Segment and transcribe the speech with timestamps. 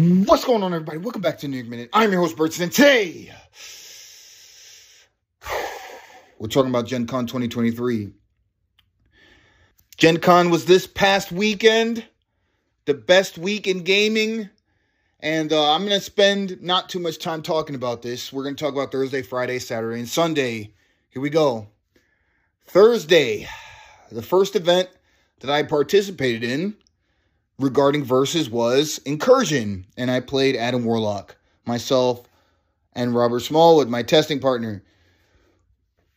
[0.00, 0.96] What's going on, everybody?
[0.96, 1.90] Welcome back to New York Minute.
[1.92, 3.30] I'm your host, Bert, and today
[6.38, 8.10] we're talking about Gen Con 2023.
[9.98, 12.06] Gen Con was this past weekend,
[12.86, 14.48] the best week in gaming,
[15.18, 18.32] and uh, I'm going to spend not too much time talking about this.
[18.32, 20.72] We're going to talk about Thursday, Friday, Saturday, and Sunday.
[21.10, 21.66] Here we go.
[22.64, 23.46] Thursday,
[24.10, 24.88] the first event
[25.40, 26.74] that I participated in
[27.60, 32.26] regarding verses was Incursion, and I played Adam Warlock, myself,
[32.94, 34.82] and Robert Smallwood, my testing partner.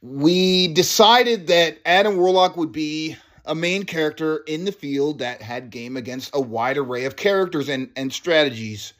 [0.00, 5.70] We decided that Adam Warlock would be a main character in the field that had
[5.70, 8.94] game against a wide array of characters and, and strategies.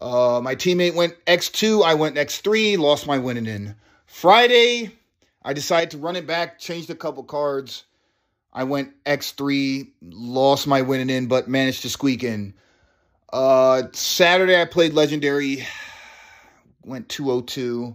[0.00, 3.74] Uh, my teammate went X2, I went X3, lost my winning in.
[4.06, 4.90] Friday,
[5.42, 7.84] I decided to run it back, changed a couple cards
[8.56, 12.54] I went X3, lost my winning in, but managed to squeak in.
[13.30, 15.66] Uh, Saturday, I played Legendary,
[16.82, 17.94] went 202.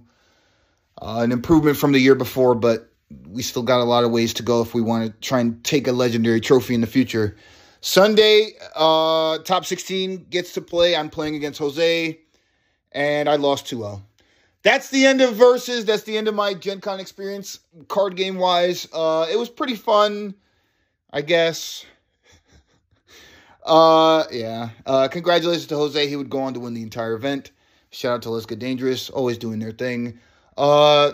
[1.02, 2.92] Uh, an improvement from the year before, but
[3.28, 5.64] we still got a lot of ways to go if we want to try and
[5.64, 7.36] take a Legendary trophy in the future.
[7.82, 10.96] Sunday, uh, top 16 gets to play.
[10.96, 12.20] I'm playing against Jose,
[12.92, 14.04] and I lost 2 0
[14.64, 15.86] that's the end of verses.
[15.86, 18.88] That's the end of my Gen Con experience, card game wise.
[18.94, 20.36] Uh, it was pretty fun.
[21.14, 21.86] I guess.
[23.66, 24.70] Uh, yeah.
[24.86, 26.08] Uh, congratulations to Jose.
[26.08, 27.52] He would go on to win the entire event.
[27.92, 30.20] Shout out to Get Dangerous, always doing their thing.
[30.58, 31.12] Uh,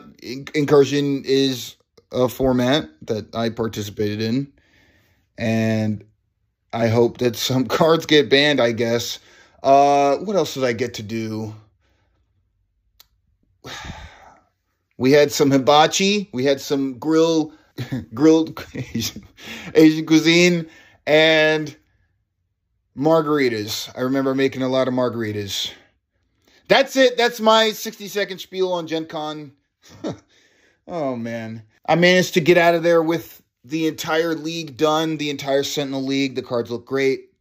[0.54, 1.76] Incursion is
[2.12, 4.52] a format that I participated in,
[5.38, 6.04] and
[6.74, 8.62] I hope that some cards get banned.
[8.62, 9.20] I guess.
[9.64, 11.56] Uh, what else did I get to do?
[15.00, 16.28] We had some hibachi.
[16.34, 17.54] We had some grill
[18.14, 18.64] grilled
[19.74, 20.68] Asian, cuisine,
[21.06, 21.76] and
[22.98, 23.92] margaritas.
[23.98, 25.72] I remember making a lot of margaritas.
[26.68, 27.18] That's it.
[27.18, 29.54] That's my 60 second spiel on Gen Con.
[30.88, 31.64] oh, man.
[31.86, 36.04] I managed to get out of there with the entire league done, the entire Sentinel
[36.04, 36.36] League.
[36.36, 37.32] The cards look great.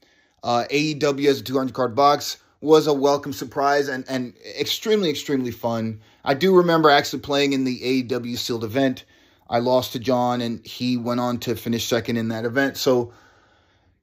[0.44, 5.50] Uh, AEW as a 200 card box was a welcome surprise and, and extremely, extremely
[5.50, 6.00] fun.
[6.25, 9.05] I do remember actually playing in the AEW sealed event
[9.49, 12.77] I lost to John, and he went on to finish second in that event.
[12.77, 13.12] So,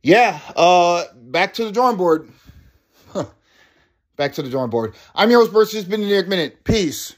[0.02, 2.30] yeah, uh, back to the drawing board.
[4.16, 4.96] back to the drawing board.
[5.16, 5.54] I'm your host.
[5.54, 6.64] This has been the New York Minute.
[6.64, 7.16] Peace.